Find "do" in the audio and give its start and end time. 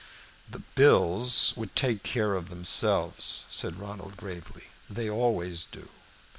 5.65-5.89